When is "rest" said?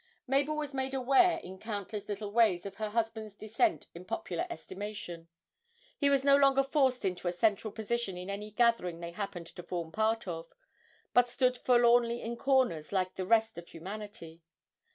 13.27-13.59